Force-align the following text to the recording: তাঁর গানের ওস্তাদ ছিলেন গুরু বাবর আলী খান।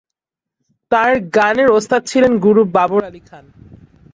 তাঁর 0.91 1.11
গানের 1.35 1.69
ওস্তাদ 1.77 2.01
ছিলেন 2.05 2.33
গুরু 2.45 2.61
বাবর 2.75 3.01
আলী 3.03 3.21
খান। 3.29 3.45